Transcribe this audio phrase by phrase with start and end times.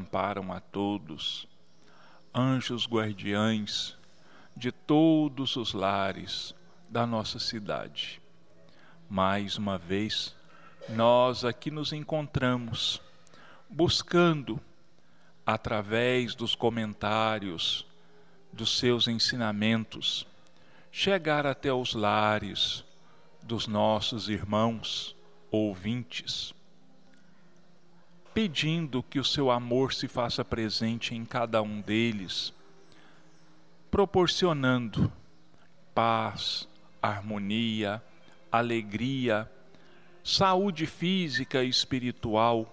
[0.00, 1.46] amparam a todos,
[2.34, 3.96] anjos guardiães
[4.56, 6.54] de todos os lares
[6.88, 8.20] da nossa cidade.
[9.08, 10.34] Mais uma vez,
[10.88, 13.00] nós aqui nos encontramos
[13.68, 14.58] buscando,
[15.44, 17.86] através dos comentários,
[18.50, 20.26] dos seus ensinamentos,
[20.90, 22.84] chegar até os lares
[23.42, 25.14] dos nossos irmãos
[25.50, 26.54] ouvintes,
[28.40, 32.54] pedindo que o seu amor se faça presente em cada um deles,
[33.90, 35.12] proporcionando
[35.94, 36.66] paz,
[37.02, 38.02] harmonia,
[38.50, 39.46] alegria,
[40.24, 42.66] saúde física e espiritual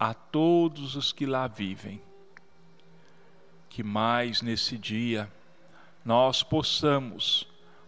[0.00, 2.02] a todos os que lá vivem.
[3.70, 5.30] Que mais nesse dia
[6.04, 7.46] nós possamos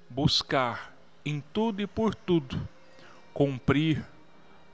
[0.08, 2.68] buscar em tudo e por tudo
[3.34, 4.06] cumprir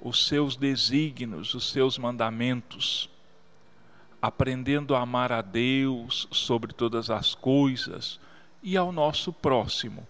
[0.02, 3.08] os seus desígnios, os seus mandamentos,
[4.20, 8.18] aprendendo a amar a Deus sobre todas as coisas
[8.62, 10.06] e ao nosso próximo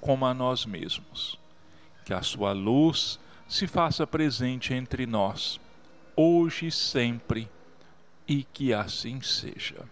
[0.00, 1.38] como a nós mesmos.
[2.06, 5.60] Que a sua luz se faça presente entre nós,
[6.16, 7.48] hoje e sempre,
[8.26, 9.86] e que assim seja.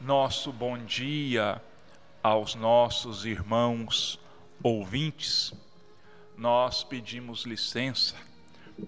[0.00, 1.60] Nosso bom dia
[2.22, 4.18] aos nossos irmãos
[4.62, 5.52] ouvintes,
[6.40, 8.16] nós pedimos licença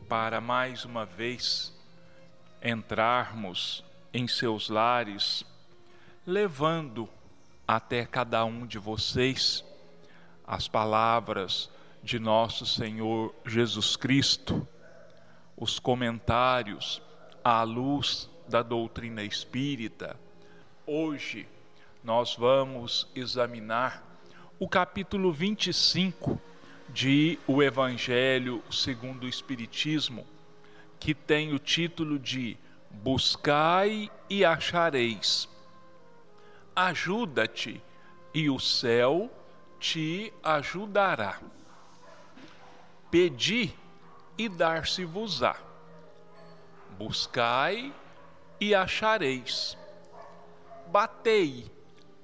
[0.09, 1.71] para mais uma vez
[2.65, 5.45] entrarmos em seus lares,
[6.27, 7.07] levando
[7.69, 9.63] até cada um de vocês
[10.47, 11.69] as palavras
[12.03, 14.67] de nosso Senhor Jesus Cristo,
[15.55, 17.03] os comentários
[17.45, 20.19] à luz da doutrina espírita.
[20.87, 21.47] Hoje
[22.03, 24.03] nós vamos examinar
[24.59, 26.41] o capítulo 25
[26.93, 30.27] de O Evangelho segundo o Espiritismo,
[31.01, 32.57] que tem o título de
[32.91, 35.49] Buscai e achareis.
[36.77, 37.83] Ajuda-te
[38.35, 39.31] e o céu
[39.81, 41.41] te ajudará.
[43.11, 43.75] Pedi
[44.37, 45.57] e dar-se-vos-á.
[46.99, 47.93] Buscai
[48.61, 49.77] e achareis.
[50.89, 51.71] Batei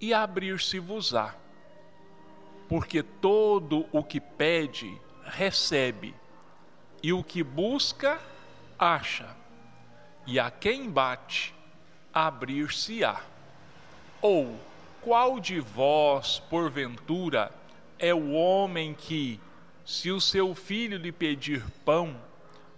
[0.00, 1.34] e abrir-se-vos-á.
[2.68, 6.14] Porque todo o que pede, recebe,
[7.02, 8.20] e o que busca,
[8.78, 9.34] acha,
[10.26, 11.54] e a quem bate,
[12.12, 13.22] abrir-se-á.
[14.20, 14.58] Ou
[15.00, 17.50] qual de vós, porventura,
[17.98, 19.40] é o homem que,
[19.84, 22.20] se o seu filho lhe pedir pão,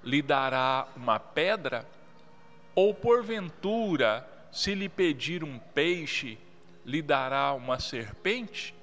[0.05, 1.87] lhe dará uma pedra?
[2.75, 6.39] Ou porventura, se lhe pedir um peixe,
[6.85, 8.75] lhe dará uma serpente?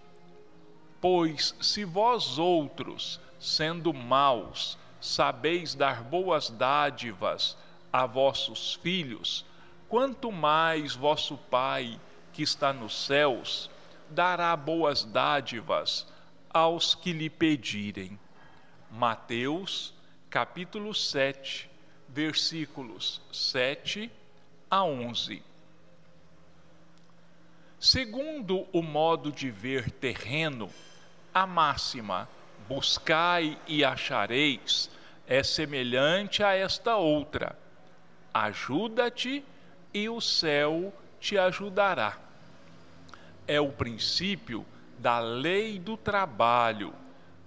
[1.10, 7.56] Pois se vós outros, sendo maus, sabeis dar boas dádivas
[7.94, 9.46] a vossos filhos,
[9.88, 11.98] quanto mais vosso Pai,
[12.34, 13.70] que está nos céus,
[14.10, 16.06] dará boas dádivas
[16.50, 18.20] aos que lhe pedirem.
[18.92, 19.94] Mateus,
[20.30, 21.70] capítulo 7,
[22.10, 24.12] versículos 7
[24.70, 25.42] a 11.
[27.80, 30.70] Segundo o modo de ver terreno,
[31.42, 32.28] a máxima
[32.68, 34.90] buscai e achareis
[35.28, 37.58] é semelhante a esta outra:
[38.34, 39.44] ajuda-te
[39.94, 42.28] e o céu te ajudará
[43.48, 44.66] é o princípio
[45.00, 46.94] da lei do trabalho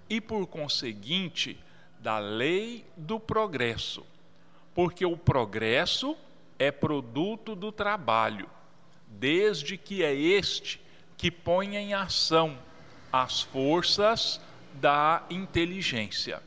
[0.09, 1.57] e, por conseguinte,
[1.99, 4.03] da lei do progresso,
[4.73, 6.17] porque o progresso
[6.57, 8.49] é produto do trabalho,
[9.07, 10.81] desde que é este
[11.15, 12.57] que põe em ação
[13.11, 14.39] as forças
[14.73, 16.41] da inteligência.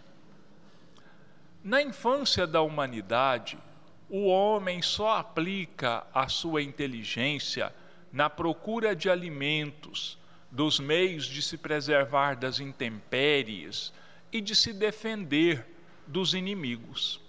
[1.63, 3.59] Na infância da humanidade,
[4.09, 7.75] o homem só aplica a sua inteligência
[8.13, 10.19] na procura de alimentos,
[10.51, 13.93] dos meios de se preservar das intempéries
[14.33, 15.67] e de se defender
[16.07, 17.21] dos inimigos.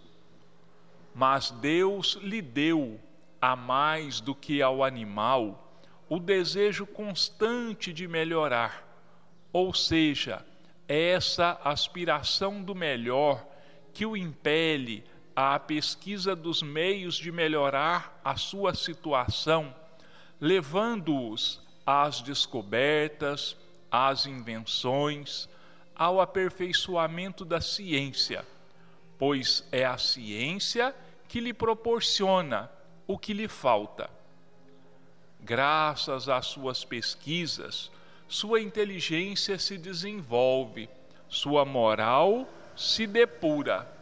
[1.13, 2.99] Mas Deus lhe deu,
[3.41, 8.84] a mais do que ao animal, o desejo constante de melhorar,
[9.55, 10.45] ou seja,
[10.85, 13.41] essa aspiração do melhor
[13.93, 15.01] que o impele
[15.33, 19.73] à pesquisa dos meios de melhorar a sua situação
[20.41, 23.55] levando-os às descobertas,
[23.89, 25.47] às invenções,
[25.95, 28.45] ao aperfeiçoamento da ciência,
[29.17, 30.93] pois é a ciência
[31.29, 32.69] que lhe proporciona
[33.07, 34.09] o que lhe falta.
[35.39, 37.89] Graças às suas pesquisas,
[38.27, 40.89] sua inteligência se desenvolve,
[41.27, 43.94] sua moral se depura.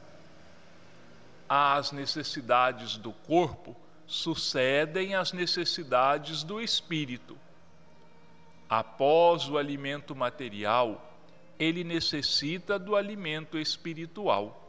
[1.47, 3.75] às necessidades do corpo
[4.07, 7.37] sucedem às necessidades do espírito.
[8.69, 11.13] Após o alimento material,
[11.59, 14.67] ele necessita do alimento espiritual.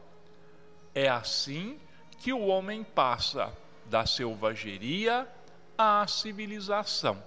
[0.93, 1.79] É assim
[2.19, 3.51] que o homem passa
[3.85, 5.27] da selvageria
[5.77, 7.21] à civilização.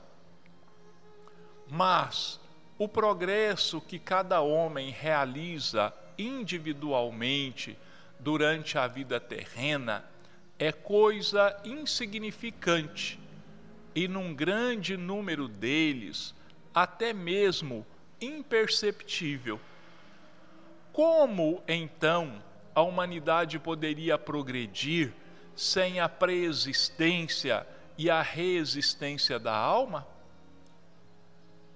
[1.70, 2.40] Mas
[2.78, 7.76] o progresso que cada homem realiza individualmente
[8.18, 10.04] durante a vida terrena
[10.58, 13.18] é coisa insignificante
[13.94, 16.34] e, num grande número deles,
[16.74, 17.86] até mesmo
[18.20, 19.60] imperceptível.
[20.92, 22.42] Como então
[22.74, 25.12] a humanidade poderia progredir
[25.54, 27.66] sem a preexistência
[27.96, 30.06] e a resistência da alma?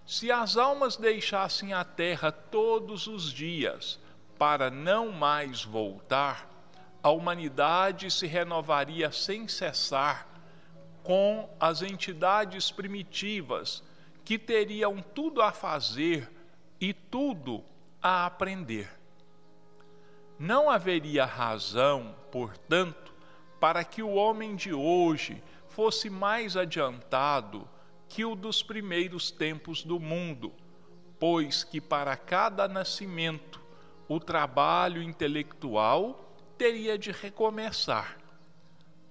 [0.04, 4.00] Se as almas deixassem a terra todos os dias
[4.38, 6.48] para não mais voltar,
[7.02, 10.26] a humanidade se renovaria sem cessar
[11.02, 13.82] com as entidades primitivas
[14.24, 16.30] que teriam tudo a fazer
[16.80, 17.64] e tudo
[18.00, 18.88] a aprender.
[20.38, 23.12] Não haveria razão, portanto,
[23.60, 27.68] para que o homem de hoje fosse mais adiantado
[28.12, 30.52] que o dos primeiros tempos do mundo,
[31.18, 33.58] pois que para cada nascimento
[34.06, 38.18] o trabalho intelectual teria de recomeçar.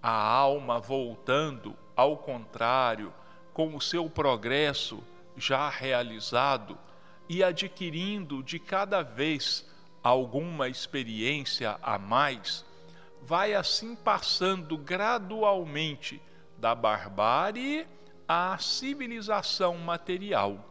[0.04, 3.12] A alma voltando, ao contrário,
[3.52, 5.04] com o seu progresso
[5.36, 6.78] já realizado
[7.28, 9.68] e adquirindo de cada vez
[10.04, 12.64] alguma experiência a mais,
[13.24, 16.22] vai assim passando gradualmente
[16.60, 17.88] da barbárie
[18.28, 20.66] à civilização material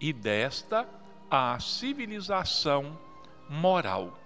[0.00, 0.88] e desta
[1.30, 2.98] à civilização
[3.48, 4.18] moral.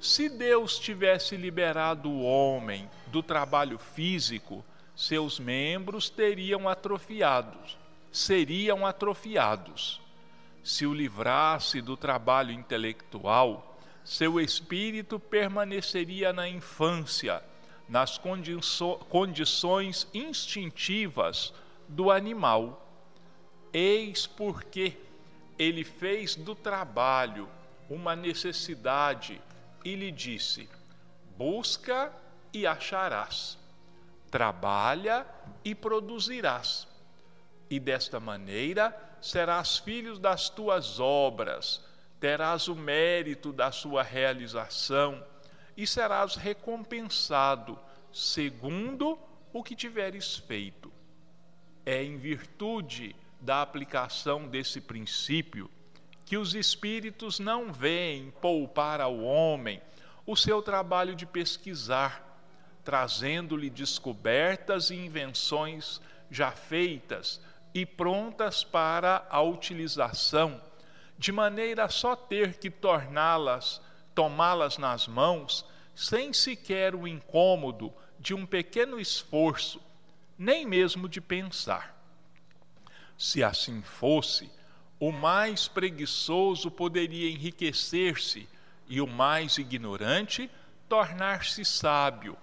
[0.00, 4.64] Se Deus tivesse liberado o homem do trabalho físico,
[4.96, 7.78] seus membros teriam atrofiados,
[8.10, 10.00] seriam atrofiados.
[10.62, 17.42] Se o livrasse do trabalho intelectual, seu espírito permaneceria na infância,
[17.92, 18.18] nas
[19.10, 21.52] condições instintivas
[21.86, 22.88] do animal.
[23.70, 24.96] Eis porque
[25.58, 27.46] ele fez do trabalho
[27.90, 29.38] uma necessidade
[29.84, 30.70] e lhe disse:
[31.36, 32.10] Busca
[32.50, 33.58] e acharás,
[34.30, 35.26] trabalha
[35.62, 36.88] e produzirás,
[37.68, 41.84] e desta maneira serás filho das tuas obras,
[42.18, 45.22] terás o mérito da sua realização
[45.76, 47.78] e serás recompensado
[48.12, 49.18] segundo
[49.52, 50.92] o que tiveres feito.
[51.84, 55.70] É em virtude da aplicação desse princípio
[56.24, 59.82] que os espíritos não veem poupar ao homem
[60.24, 62.40] o seu trabalho de pesquisar,
[62.84, 67.40] trazendo-lhe descobertas e invenções já feitas
[67.74, 70.60] e prontas para a utilização,
[71.18, 73.80] de maneira a só ter que torná-las,
[74.14, 75.64] tomá-las nas mãos,
[75.94, 79.80] sem sequer o incômodo de um pequeno esforço,
[80.38, 81.96] nem mesmo de pensar.
[83.18, 84.50] Se assim fosse,
[84.98, 88.48] o mais preguiçoso poderia enriquecer-se
[88.88, 90.50] e o mais ignorante
[90.88, 92.36] tornar-se sábio,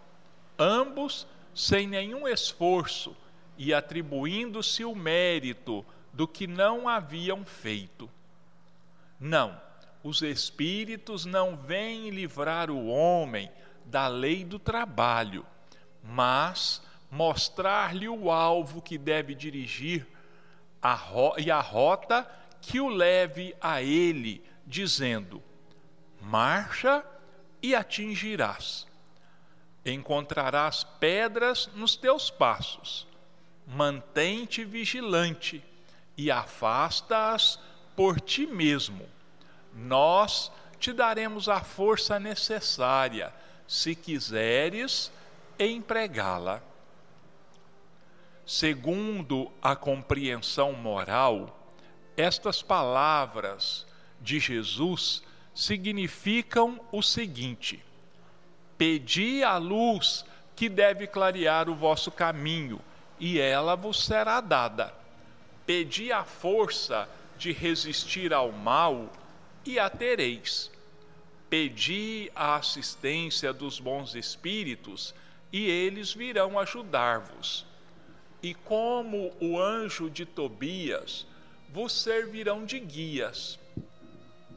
[0.57, 3.15] ambos sem nenhum esforço
[3.57, 8.09] e atribuindo-se o mérito do que não haviam feito.
[9.19, 9.59] Não,
[10.03, 13.51] os espíritos não vêm livrar o homem
[13.86, 15.46] da lei do trabalho,
[16.03, 20.08] mas mostrar-lhe o alvo que deve dirigir
[20.82, 20.98] a
[21.38, 22.29] e a rota
[22.62, 25.44] que o leve a ele, dizendo:
[26.22, 27.03] Marcha
[27.62, 28.88] e atingirás.
[29.86, 33.08] Encontrarás pedras nos teus passos.
[33.65, 35.63] Mantém-te vigilante
[36.18, 37.60] e afasta-as
[37.96, 39.08] por ti mesmo.
[39.73, 43.33] Nós te daremos a força necessária,
[43.67, 45.11] se quiseres
[45.59, 46.61] empregá-la.
[48.45, 51.55] Segundo a compreensão moral,
[52.17, 53.85] estas palavras
[54.19, 55.21] de Jesus
[55.53, 57.83] significam o seguinte:
[58.77, 62.81] Pedi a luz que deve clarear o vosso caminho,
[63.19, 64.93] e ela vos será dada.
[65.65, 67.07] Pedi a força
[67.38, 69.09] de resistir ao mal,
[69.69, 70.71] e a tereis.
[71.47, 75.13] Pedi a assistência dos bons espíritos,
[75.51, 77.65] e eles virão ajudar-vos.
[78.41, 81.27] E como o anjo de Tobias
[81.69, 83.59] vos servirão de guias.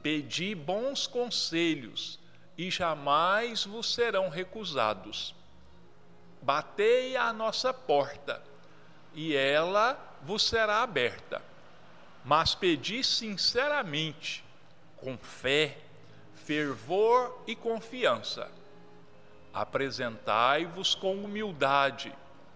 [0.03, 2.19] Pedi bons conselhos,
[2.57, 5.35] e jamais vos serão recusados.
[6.41, 8.43] Batei à nossa porta,
[9.15, 11.43] e ela vos será aberta.
[12.25, 14.43] Mas pedi sinceramente,
[15.03, 15.77] com fé,
[16.35, 18.51] fervor e confiança.
[19.53, 22.15] Apresentai-vos com humildade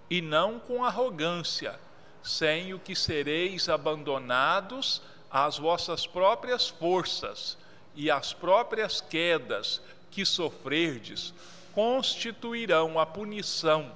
[0.09, 1.79] e não com arrogância,
[2.23, 7.59] sem o que sereis abandonados às vossas próprias forças
[7.95, 11.35] e às próprias quedas que sofrerdes
[11.75, 13.93] constituirão a punição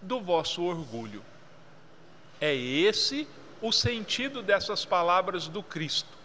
[0.00, 1.24] do vosso orgulho.
[2.40, 3.26] É esse
[3.60, 6.15] o sentido dessas palavras do Cristo.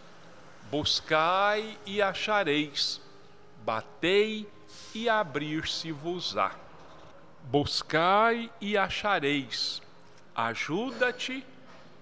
[0.72, 2.98] Buscai e achareis,
[3.62, 4.48] batei
[4.94, 6.56] e abrir-se-vos-á.
[7.42, 9.82] Buscai e achareis,
[10.34, 11.44] ajuda-te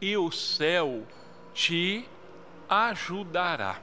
[0.00, 1.04] e o céu
[1.52, 2.08] te
[2.68, 3.82] ajudará.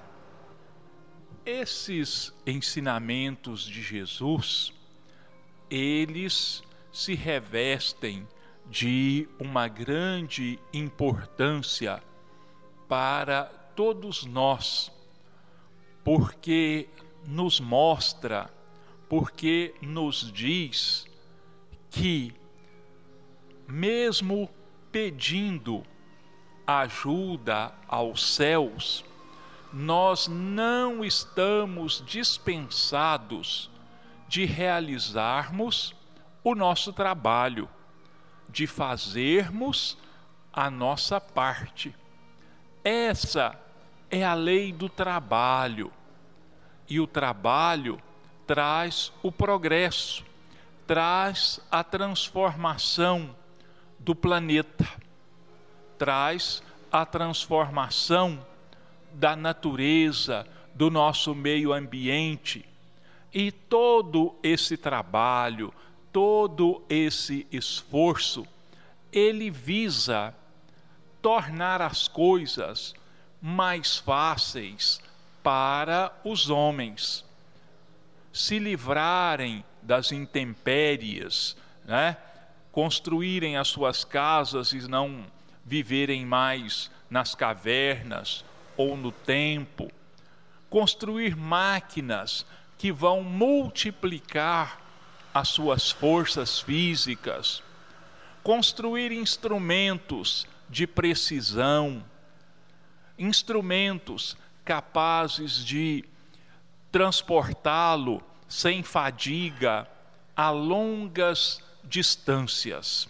[1.46, 4.72] Esses ensinamentos de Jesus,
[5.70, 6.64] eles
[6.94, 8.26] se revestem
[8.66, 12.02] de uma grande importância
[12.88, 14.92] para todos nós,
[16.04, 16.90] porque
[17.28, 18.52] nos mostra,
[19.08, 21.06] porque nos diz
[21.92, 22.34] que,
[23.68, 24.50] mesmo
[24.92, 25.84] pedindo
[26.66, 29.06] ajuda aos céus,
[29.72, 33.70] nós não estamos dispensados
[34.28, 35.96] de realizarmos
[36.44, 37.70] o nosso trabalho,
[38.50, 40.00] de fazermos
[40.52, 41.94] a nossa parte.
[42.84, 43.67] Essa
[44.10, 45.92] é a lei do trabalho.
[46.90, 48.02] E o trabalho
[48.46, 50.24] traz o progresso,
[50.86, 53.36] traz a transformação
[54.00, 54.88] do planeta,
[55.98, 58.46] traz a transformação
[59.14, 62.64] da natureza, do nosso meio ambiente.
[63.34, 65.74] E todo esse trabalho,
[66.14, 68.48] todo esse esforço,
[69.12, 70.34] ele visa
[71.22, 72.96] tornar as coisas
[73.42, 75.02] mais fáceis
[75.44, 77.26] para os homens
[78.34, 82.18] se livrarem das intempéries, né?
[82.72, 85.26] construírem as suas casas e não
[85.66, 89.92] viverem mais nas cavernas ou no tempo,
[90.70, 92.46] construir máquinas
[92.78, 94.80] que vão multiplicar
[95.34, 97.64] as suas forças físicas,
[98.44, 102.04] construir instrumentos de precisão,
[103.18, 106.04] instrumentos capazes de
[106.92, 109.88] transportá-lo sem fadiga
[110.36, 113.08] a longas distâncias.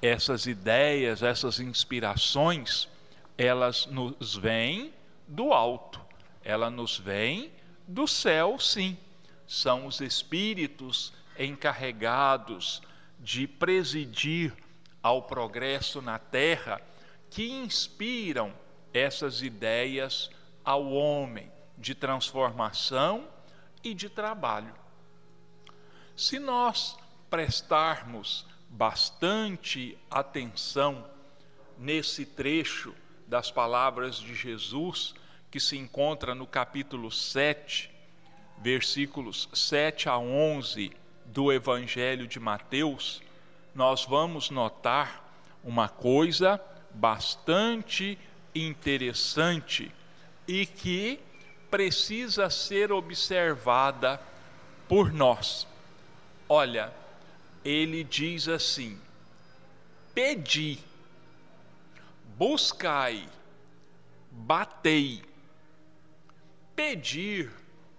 [0.00, 2.88] Essas ideias, essas inspirações,
[3.36, 4.92] elas nos vêm
[5.26, 6.00] do alto,
[6.44, 7.50] elas nos vêm
[7.86, 8.96] do céu, sim.
[9.46, 12.82] São os espíritos encarregados
[13.18, 14.52] de presidir
[15.02, 16.80] ao progresso na terra
[17.30, 18.52] que inspiram
[18.96, 20.30] essas ideias
[20.64, 23.28] ao homem de transformação
[23.84, 24.74] e de trabalho.
[26.16, 26.96] Se nós
[27.28, 31.06] prestarmos bastante atenção
[31.78, 32.94] nesse trecho
[33.26, 35.14] das palavras de Jesus,
[35.50, 37.90] que se encontra no capítulo 7,
[38.58, 40.90] versículos 7 a 11
[41.26, 43.22] do Evangelho de Mateus,
[43.74, 45.24] nós vamos notar
[45.62, 46.60] uma coisa
[46.94, 48.18] bastante
[48.64, 49.92] interessante
[50.46, 51.20] e que
[51.70, 54.20] precisa ser observada
[54.88, 55.66] por nós.
[56.48, 56.92] Olha,
[57.64, 58.98] ele diz assim:
[60.14, 60.78] pedi,
[62.36, 63.28] buscai,
[64.30, 65.22] batei.
[66.74, 67.50] Pedir,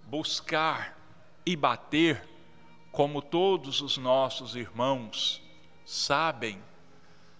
[0.05, 0.95] buscar
[1.43, 2.23] e bater,
[2.91, 5.41] como todos os nossos irmãos
[5.83, 6.61] sabem,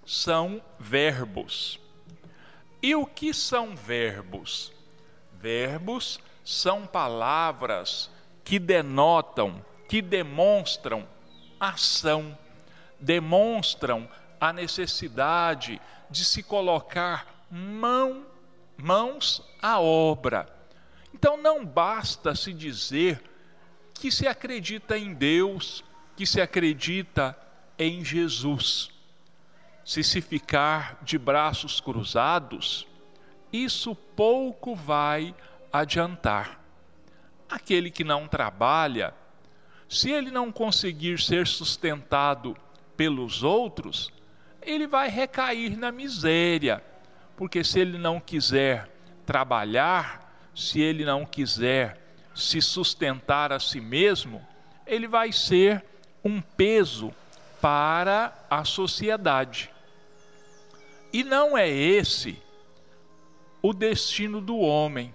[0.04, 1.80] são verbos.
[2.82, 4.72] E o que são verbos?
[5.34, 8.10] Verbos são palavras
[8.44, 11.08] que denotam, que demonstram
[11.60, 12.38] ação,
[13.00, 14.08] demonstram
[14.40, 18.26] a necessidade de se colocar mão,
[18.78, 20.48] mãos à obra.
[21.14, 23.22] Então não basta se dizer
[23.94, 25.84] que se acredita em Deus,
[26.16, 27.38] que se acredita
[27.78, 28.92] em Jesus.
[29.88, 32.86] Se se ficar de braços cruzados,
[33.54, 35.34] isso pouco vai
[35.72, 36.62] adiantar.
[37.50, 39.14] Aquele que não trabalha,
[39.88, 42.54] se ele não conseguir ser sustentado
[42.98, 44.12] pelos outros,
[44.62, 46.84] ele vai recair na miséria,
[47.38, 48.90] porque se ele não quiser
[49.26, 51.98] trabalhar, se ele não quiser
[52.36, 54.46] se sustentar a si mesmo,
[54.86, 55.82] ele vai ser
[56.26, 57.14] um peso
[57.62, 59.77] para a sociedade.
[61.12, 62.42] E não é esse
[63.62, 65.14] o destino do homem,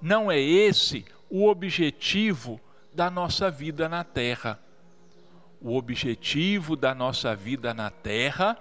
[0.00, 2.60] não é esse o objetivo
[2.92, 4.58] da nossa vida na terra.
[5.60, 8.56] O objetivo da nossa vida na terra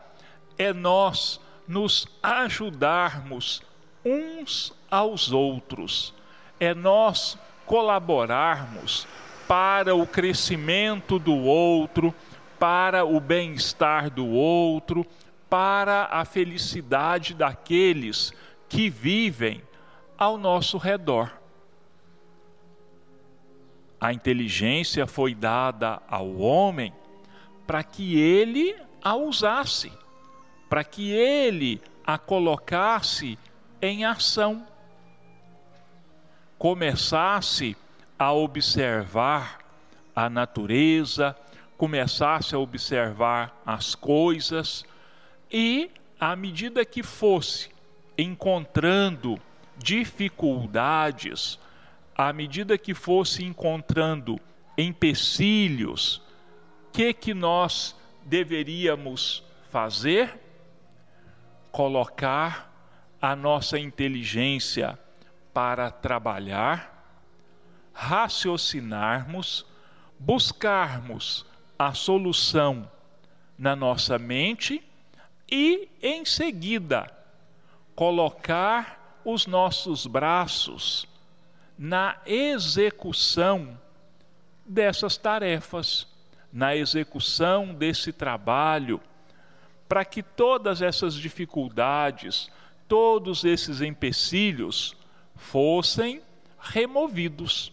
[0.58, 3.62] é nós nos ajudarmos
[4.04, 6.14] uns aos outros,
[6.60, 9.06] é nós colaborarmos
[9.48, 12.14] para o crescimento do outro,
[12.58, 15.06] para o bem-estar do outro,
[15.50, 18.34] para a felicidade daqueles
[18.68, 19.62] que vivem
[20.18, 21.32] ao nosso redor.
[24.00, 26.94] A inteligência foi dada ao homem
[27.66, 29.92] para que ele a usasse,
[30.70, 33.38] para que ele a colocasse
[33.82, 34.66] em ação,
[36.58, 37.76] começasse
[38.18, 39.60] a observar
[40.16, 41.36] a natureza,
[41.78, 44.86] começasse a observar as coisas
[45.52, 47.70] e, à medida que fosse
[48.18, 49.40] encontrando
[49.78, 51.60] dificuldades,
[52.16, 54.40] à medida que fosse encontrando
[54.78, 56.22] empecilhos,
[56.92, 60.40] que que nós deveríamos fazer?
[61.72, 62.74] Colocar
[63.22, 64.98] a nossa inteligência
[65.54, 66.94] para trabalhar,
[67.94, 69.66] raciocinarmos,
[70.20, 71.46] buscarmos
[71.78, 72.90] a solução
[73.58, 74.84] na nossa mente
[75.50, 77.12] e, em seguida,
[77.96, 81.08] colocar os nossos braços
[81.78, 83.80] na execução
[84.66, 86.08] dessas tarefas,
[86.52, 89.02] na execução desse trabalho,
[89.88, 92.50] para que todas essas dificuldades,
[92.88, 94.96] todos esses empecilhos
[95.36, 96.22] fossem
[96.60, 97.72] removidos.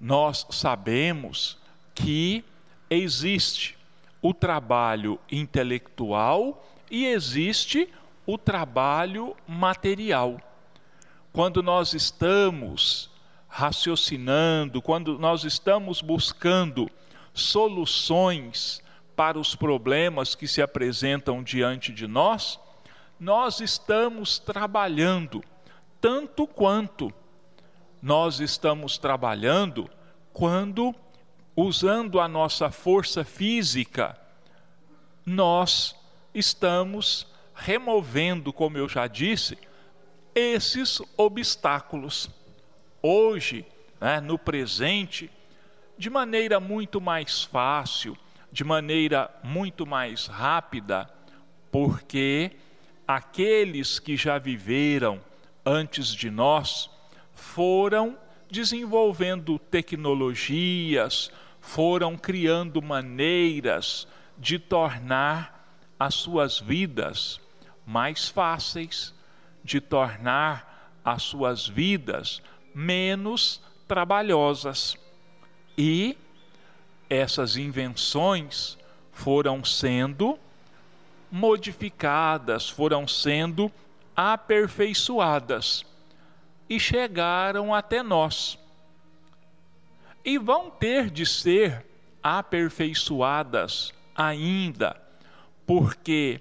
[0.00, 1.58] Nós sabemos
[1.94, 2.44] que
[2.88, 3.79] existe
[4.22, 7.88] o trabalho intelectual e existe
[8.26, 10.40] o trabalho material.
[11.32, 13.10] Quando nós estamos
[13.48, 16.90] raciocinando, quando nós estamos buscando
[17.32, 18.82] soluções
[19.16, 22.58] para os problemas que se apresentam diante de nós,
[23.18, 25.42] nós estamos trabalhando
[26.00, 27.12] tanto quanto
[28.02, 29.90] nós estamos trabalhando
[30.32, 30.94] quando,
[31.60, 34.18] usando a nossa força física,
[35.26, 35.94] nós
[36.34, 39.58] estamos removendo, como eu já disse,
[40.34, 42.30] esses obstáculos.
[43.02, 43.66] Hoje,
[44.00, 45.30] né, no presente,
[45.98, 48.16] de maneira muito mais fácil,
[48.50, 51.10] de maneira muito mais rápida,
[51.70, 52.52] porque
[53.06, 55.20] aqueles que já viveram
[55.64, 56.88] antes de nós
[57.34, 58.16] foram
[58.50, 64.06] desenvolvendo tecnologias, foram criando maneiras
[64.38, 65.60] de tornar
[65.98, 67.40] as suas vidas
[67.86, 69.14] mais fáceis,
[69.62, 72.42] de tornar as suas vidas
[72.74, 74.96] menos trabalhosas.
[75.76, 76.16] E
[77.08, 78.78] essas invenções
[79.12, 80.38] foram sendo
[81.30, 83.70] modificadas, foram sendo
[84.16, 85.84] aperfeiçoadas
[86.68, 88.59] e chegaram até nós.
[90.24, 91.86] E vão ter de ser
[92.22, 95.00] aperfeiçoadas ainda,
[95.66, 96.40] porque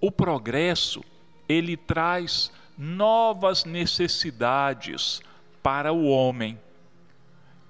[0.00, 1.02] o progresso
[1.48, 5.20] ele traz novas necessidades
[5.62, 6.58] para o homem.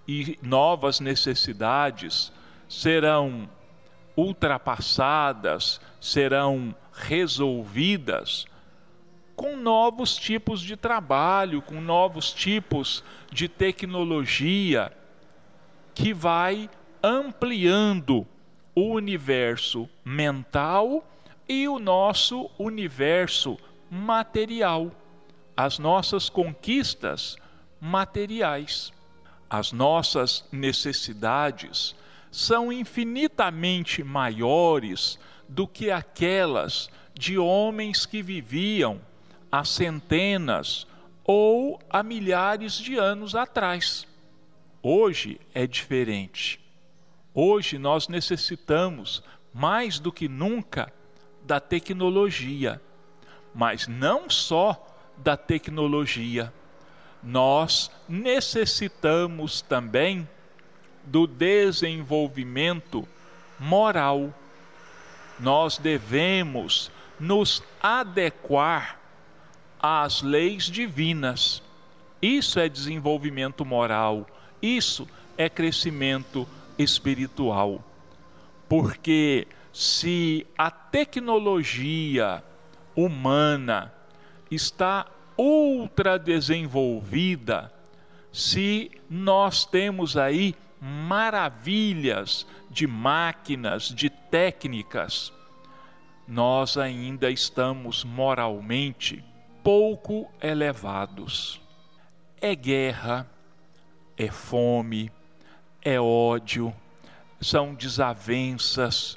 [0.07, 2.33] E novas necessidades
[2.69, 3.49] serão
[4.17, 8.47] ultrapassadas, serão resolvidas
[9.35, 14.91] com novos tipos de trabalho, com novos tipos de tecnologia
[15.97, 16.69] que vai
[17.03, 18.27] ampliando
[18.75, 21.03] o universo mental
[21.49, 23.57] e o nosso universo
[23.91, 24.93] material,
[25.57, 27.37] as nossas conquistas
[27.81, 28.93] materiais.
[29.49, 31.95] As nossas necessidades
[32.31, 39.01] são infinitamente maiores do que aquelas de homens que viviam
[39.51, 40.87] há centenas
[41.25, 44.07] ou há milhares de anos atrás.
[44.89, 46.61] Hoje é diferente.
[47.35, 49.21] Hoje nós necessitamos
[49.53, 50.93] mais do que nunca
[51.43, 52.81] da tecnologia,
[53.53, 54.81] mas não só
[55.17, 56.55] da tecnologia.
[57.21, 60.29] Nós necessitamos também
[61.03, 63.09] do desenvolvimento
[63.59, 64.33] moral.
[65.41, 69.01] Nós devemos nos adequar
[69.81, 71.61] às leis divinas,
[72.23, 74.25] Isso é desenvolvimento moral,
[74.61, 76.47] isso é crescimento
[76.79, 77.85] espiritual.
[78.69, 82.43] Porque se a tecnologia
[82.95, 83.93] humana
[84.51, 87.73] está ultra desenvolvida,
[88.33, 95.33] se nós temos aí maravilhas de máquinas, de técnicas,
[96.27, 99.25] nós ainda estamos moralmente
[99.63, 101.61] pouco elevados.
[102.41, 103.29] É guerra,
[104.17, 105.11] é fome,
[105.83, 106.75] é ódio,
[107.41, 109.17] são desavenças,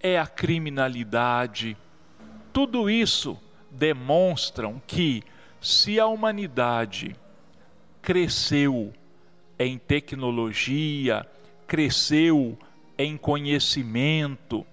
[0.00, 1.76] é a criminalidade.
[2.52, 3.38] Tudo isso
[3.70, 5.22] demonstram que
[5.60, 7.16] se a humanidade
[8.00, 8.92] cresceu
[9.58, 11.26] em tecnologia,
[11.66, 12.56] cresceu
[12.96, 14.64] em conhecimento,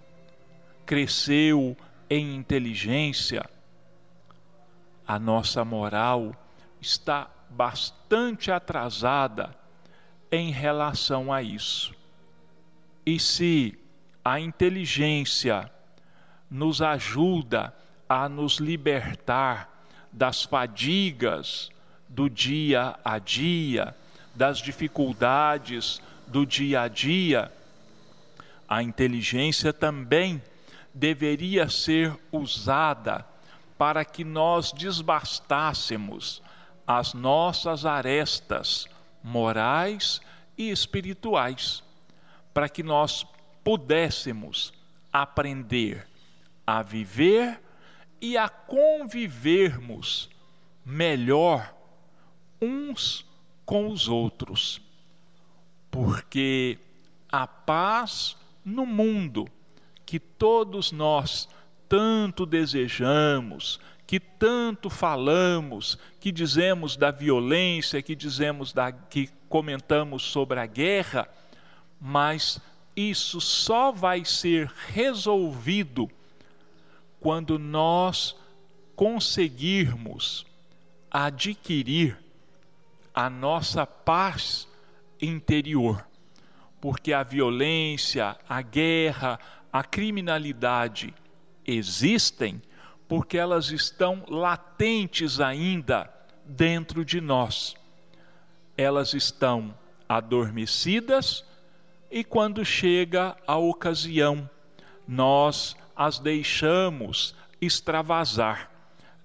[0.86, 1.76] cresceu
[2.10, 3.50] em inteligência,
[5.08, 6.36] a nossa moral
[6.82, 9.56] está bastante atrasada
[10.32, 11.94] em relação a isso.
[13.06, 13.78] E se
[14.24, 15.72] a inteligência
[16.50, 17.74] nos ajuda
[18.10, 19.70] a nos libertar
[20.12, 21.70] das fadigas
[22.08, 23.96] do dia a dia,
[24.34, 27.52] das dificuldades do dia a dia,
[28.68, 30.42] a inteligência também
[30.94, 33.26] deveria ser usada
[33.78, 36.42] para que nós desbastássemos
[36.88, 38.88] as nossas arestas
[39.24, 40.22] morais
[40.58, 41.84] e espirituais,
[42.54, 43.26] para que nós
[43.64, 44.74] pudéssemos
[45.12, 46.08] aprender
[46.66, 47.60] a viver
[48.22, 50.30] e a convivermos
[50.86, 51.74] melhor
[52.62, 53.26] uns
[53.66, 54.82] com os outros.
[55.90, 56.78] Porque
[57.32, 59.48] a paz no mundo
[60.06, 61.50] que todos nós
[61.88, 70.60] tanto desejamos, que tanto falamos, que dizemos da violência, que dizemos da que comentamos sobre
[70.60, 71.28] a guerra,
[72.00, 72.60] mas
[72.96, 76.10] isso só vai ser resolvido
[77.20, 78.36] quando nós
[78.96, 80.46] conseguirmos
[81.10, 82.18] adquirir
[83.14, 84.68] a nossa paz
[85.22, 86.06] interior.
[86.80, 89.40] Porque a violência, a guerra,
[89.74, 91.14] a criminalidade
[91.66, 92.62] existem
[93.08, 96.10] porque elas estão latentes ainda
[96.46, 97.76] dentro de nós.
[98.78, 99.74] Elas estão
[100.08, 101.44] adormecidas
[102.10, 104.50] e quando chega a ocasião,
[105.08, 108.72] nós as deixamos extravasar.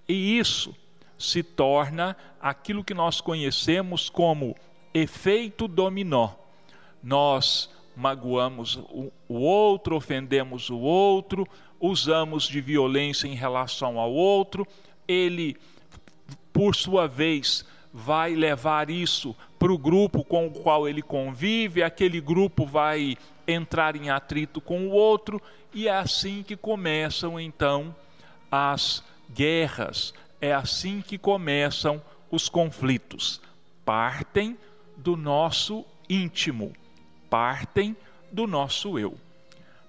[0.09, 0.75] E isso
[1.19, 4.57] se torna aquilo que nós conhecemos como
[4.95, 6.31] efeito dominó.
[7.03, 8.77] Nós magoamos
[9.29, 11.47] o outro, ofendemos o outro,
[11.81, 14.67] usamos de violência em relação ao outro,
[15.09, 15.57] ele,
[16.53, 22.21] por sua vez, vai levar isso para o grupo com o qual ele convive, aquele
[22.21, 25.41] grupo vai entrar em atrito com o outro,
[25.75, 27.95] e é assim que começam então
[28.51, 33.41] as guerras, é assim que começam os conflitos.
[33.85, 34.57] Partem
[34.97, 36.73] do nosso íntimo,
[37.31, 37.97] partem
[38.33, 39.17] do nosso eu.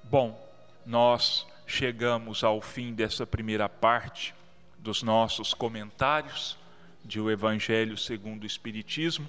[0.03, 0.39] Bom,
[0.85, 4.35] nós chegamos ao fim dessa primeira parte
[4.77, 6.57] dos nossos comentários
[7.03, 9.27] de O Evangelho segundo o Espiritismo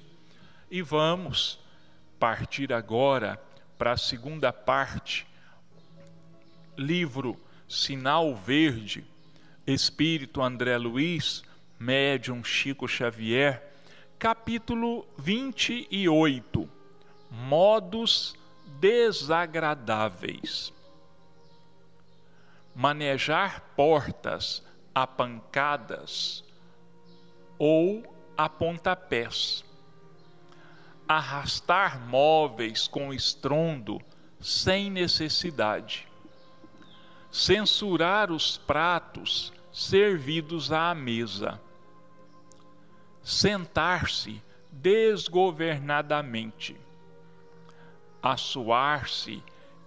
[0.71, 1.59] e vamos
[2.19, 3.41] partir agora
[3.79, 5.27] para a segunda parte,
[6.77, 9.05] livro Sinal Verde,
[9.67, 11.43] Espírito André Luiz,
[11.79, 13.63] Médium Chico Xavier,
[14.19, 16.69] capítulo 28,
[17.33, 18.37] Modos
[18.79, 20.73] desagradáveis.
[22.75, 24.63] Manejar portas
[24.95, 26.45] a pancadas
[27.59, 28.03] ou
[28.37, 29.65] a pontapés.
[31.09, 34.01] Arrastar móveis com estrondo
[34.41, 36.07] sem necessidade
[37.33, 41.59] censurar os pratos servidos à mesa,
[43.23, 46.77] sentar-se desgovernadamente,
[48.23, 49.43] assoar-se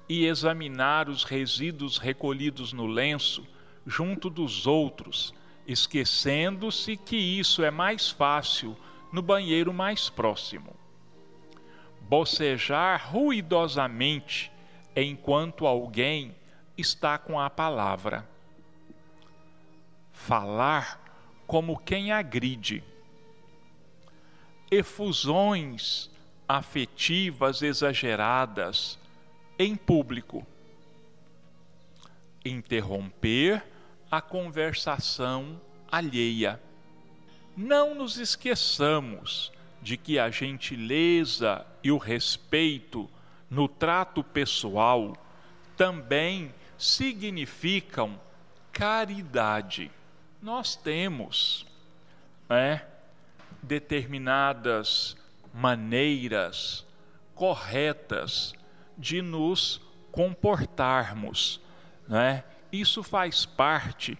[0.07, 3.47] e examinar os resíduos recolhidos no lenço
[3.85, 5.33] junto dos outros,
[5.65, 8.75] esquecendo-se que isso é mais fácil
[9.11, 10.75] no banheiro mais próximo.
[12.01, 14.51] Bocejar ruidosamente
[14.95, 16.35] enquanto alguém
[16.77, 18.27] está com a palavra.
[20.11, 21.01] Falar
[21.47, 22.83] como quem agride.
[24.69, 26.09] Efusões
[26.47, 28.99] afetivas exageradas
[29.57, 30.45] em público.
[32.43, 33.63] Interromper
[34.09, 35.59] a conversação
[35.91, 36.61] alheia.
[37.57, 43.09] não nos esqueçamos de que a gentileza e o respeito
[43.49, 45.15] no trato pessoal
[45.77, 48.19] também significam
[48.71, 49.89] caridade.
[50.41, 51.65] Nós temos
[52.49, 52.81] é,
[53.63, 55.15] determinadas
[55.55, 56.85] maneiras
[57.33, 58.53] corretas
[58.97, 61.61] de nos comportarmos.
[62.07, 62.43] Né?
[62.71, 64.17] Isso faz parte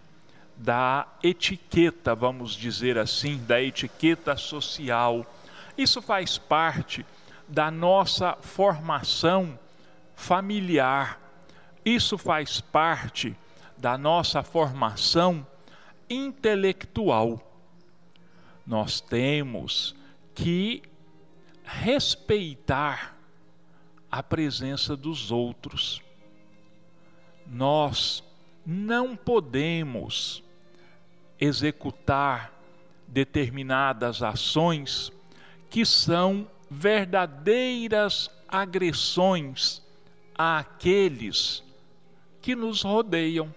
[0.56, 5.26] da etiqueta, vamos dizer assim, da etiqueta social.
[5.76, 7.04] Isso faz parte
[7.46, 9.58] da nossa formação
[10.14, 11.20] familiar.
[11.84, 13.36] Isso faz parte
[13.76, 15.46] da nossa formação
[16.08, 17.42] intelectual.
[18.66, 19.94] Nós temos
[20.34, 20.82] que
[21.66, 23.18] respeitar
[24.10, 26.00] a presença dos outros.
[27.46, 28.22] Nós
[28.64, 30.42] não podemos
[31.38, 32.52] executar
[33.06, 35.12] determinadas ações
[35.68, 39.82] que são verdadeiras agressões
[40.34, 41.62] àqueles
[42.40, 43.54] que nos rodeiam.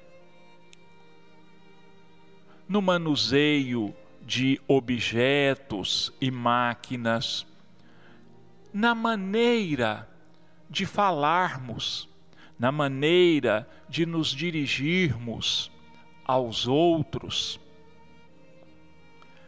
[2.67, 7.45] No manuseio de objetos e máquinas,
[8.73, 10.07] na maneira
[10.69, 12.07] de falarmos,
[12.57, 15.71] na maneira de nos dirigirmos
[16.25, 17.59] aos outros,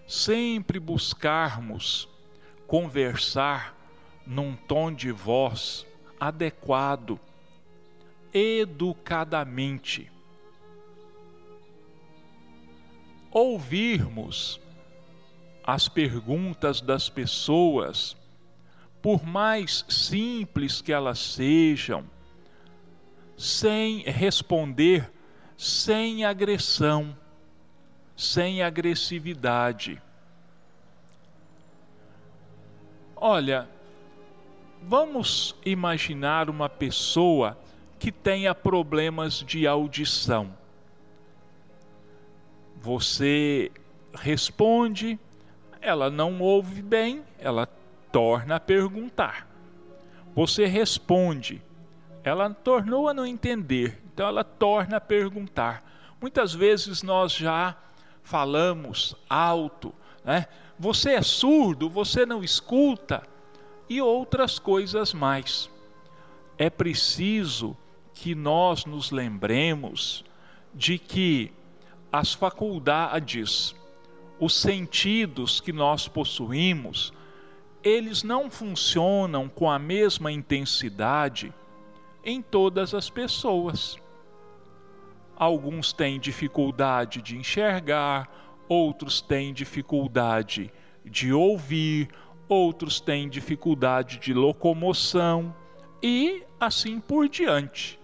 [0.07, 2.09] sempre buscarmos
[2.67, 3.77] conversar
[4.25, 5.85] num tom de voz
[6.19, 7.19] adequado,
[8.33, 10.11] educadamente.
[13.31, 14.59] Ouvirmos
[15.63, 18.17] as perguntas das pessoas,
[19.01, 22.05] por mais simples que elas sejam,
[23.37, 25.09] sem responder
[25.61, 27.15] sem agressão,
[28.17, 30.01] sem agressividade.
[33.15, 33.69] Olha,
[34.81, 37.55] vamos imaginar uma pessoa
[37.99, 40.51] que tenha problemas de audição.
[42.77, 43.71] Você
[44.15, 45.19] responde,
[45.79, 47.67] ela não ouve bem, ela
[48.11, 49.47] torna a perguntar.
[50.35, 51.61] Você responde,
[52.23, 55.83] ela tornou a não entender, então ela torna a perguntar.
[56.21, 57.75] Muitas vezes nós já
[58.23, 59.93] falamos alto,
[60.23, 60.47] né?
[60.77, 63.23] Você é surdo, você não escuta
[63.89, 65.69] e outras coisas mais.
[66.57, 67.75] É preciso
[68.13, 70.23] que nós nos lembremos
[70.73, 71.51] de que
[72.11, 73.75] as faculdades,
[74.39, 77.13] os sentidos que nós possuímos,
[77.83, 81.53] eles não funcionam com a mesma intensidade
[82.23, 83.97] em todas as pessoas.
[85.35, 88.29] Alguns têm dificuldade de enxergar,
[88.69, 90.71] outros têm dificuldade
[91.03, 92.09] de ouvir,
[92.47, 95.55] outros têm dificuldade de locomoção
[96.01, 97.99] e assim por diante.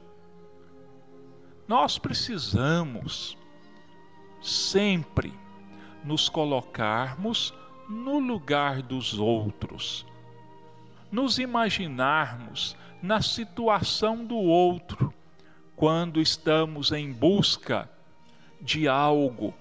[1.68, 3.38] Nós precisamos
[4.42, 5.34] sempre
[6.04, 7.54] nos colocarmos
[7.88, 10.06] no lugar dos outros,
[11.12, 15.14] nos imaginarmos na situação do outro,
[15.76, 17.90] quando estamos em busca
[18.60, 19.54] de algo,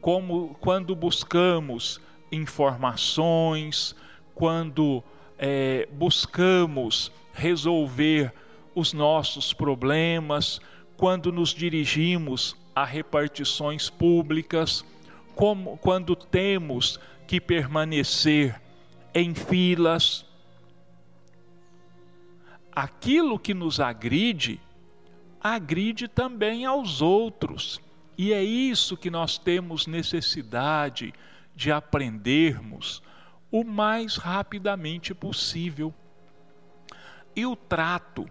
[0.00, 3.94] como quando buscamos informações,
[4.34, 5.02] quando
[5.38, 8.32] é, buscamos resolver
[8.74, 10.60] os nossos problemas,
[10.96, 14.84] quando nos dirigimos a repartições públicas,
[15.36, 18.58] como quando temos que permanecer
[19.14, 20.24] em filas,
[22.72, 24.58] aquilo que nos agride,
[25.38, 27.78] agride também aos outros.
[28.16, 31.12] E é isso que nós temos necessidade
[31.54, 33.02] de aprendermos
[33.50, 35.94] o mais rapidamente possível.
[37.34, 38.26] E o trato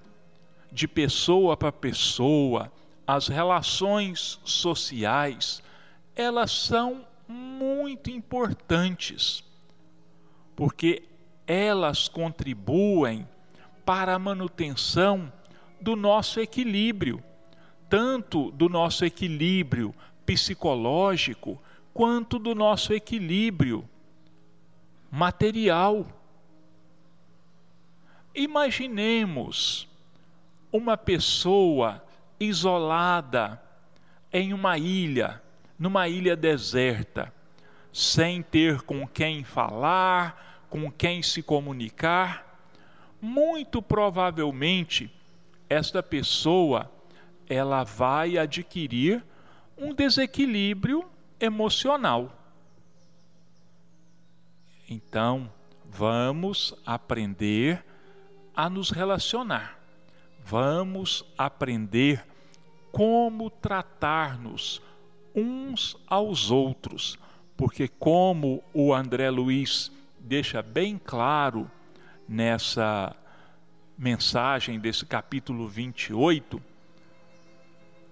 [0.71, 2.71] de pessoa para pessoa,
[3.05, 5.61] as relações sociais,
[6.15, 9.43] elas são muito importantes,
[10.55, 11.03] porque
[11.45, 13.27] elas contribuem
[13.85, 15.31] para a manutenção
[15.79, 17.23] do nosso equilíbrio,
[17.89, 19.93] tanto do nosso equilíbrio
[20.25, 21.61] psicológico,
[21.93, 23.87] quanto do nosso equilíbrio
[25.11, 26.05] material.
[28.33, 29.87] Imaginemos
[30.71, 32.03] uma pessoa
[32.39, 33.61] isolada
[34.33, 35.41] em uma ilha,
[35.77, 37.33] numa ilha deserta,
[37.91, 42.45] sem ter com quem falar, com quem se comunicar
[43.25, 45.11] muito provavelmente
[45.67, 46.91] esta pessoa
[47.49, 49.23] ela vai adquirir
[49.75, 51.03] um desequilíbrio
[51.39, 52.31] emocional.
[54.87, 55.51] Então,
[55.83, 57.83] vamos aprender
[58.55, 59.79] a nos relacionar.
[60.43, 62.23] Vamos aprender
[62.91, 64.81] como tratar-nos
[65.35, 67.19] uns aos outros,
[67.57, 71.69] porque como o André Luiz deixa bem claro
[72.27, 73.15] nessa
[73.97, 76.61] mensagem desse capítulo 28,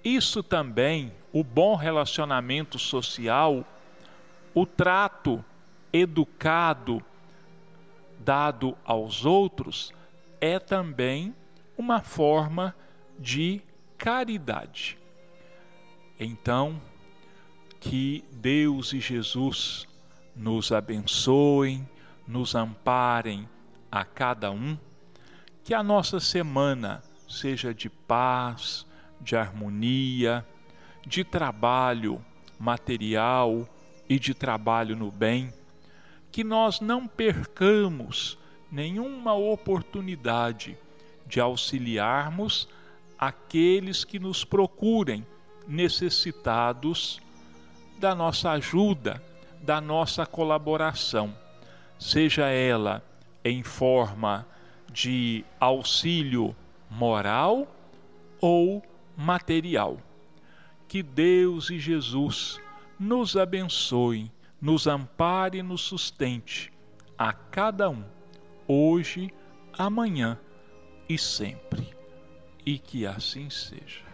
[0.04, 3.66] isso também, o bom relacionamento social,
[4.54, 5.44] o trato
[5.92, 7.04] educado
[8.20, 9.94] dado aos outros,
[10.40, 11.34] é também
[11.78, 12.76] uma forma
[13.18, 13.62] de
[13.98, 14.98] caridade.
[16.20, 16.82] Então,
[17.84, 19.86] que Deus e Jesus
[20.34, 21.88] nos abençoem,
[22.26, 23.48] nos amparem
[23.91, 24.78] a cada um,
[25.65, 28.86] que a nossa semana seja de paz,
[29.19, 30.46] de harmonia,
[31.06, 32.24] de trabalho
[32.58, 33.67] material
[34.08, 35.54] e de trabalho no bem,
[36.32, 38.38] que nós não percamos
[38.72, 40.78] nenhuma oportunidade
[41.28, 42.67] de auxiliarmos
[43.19, 45.26] aqueles que nos procurem
[45.67, 47.22] necessitados
[48.00, 49.22] da nossa ajuda,
[49.62, 51.34] da nossa colaboração,
[51.98, 53.04] seja ela
[53.44, 54.46] em forma
[54.92, 56.56] de auxílio
[56.90, 57.68] moral
[58.40, 58.84] ou
[59.18, 59.98] material.
[60.88, 62.60] Que Deus e Jesus
[63.00, 66.72] nos abençoem, nos ampare e nos sustente
[67.18, 68.04] a cada um,
[68.68, 69.34] hoje,
[69.78, 70.38] amanhã
[71.08, 71.96] e sempre.
[72.66, 74.12] E que assim seja.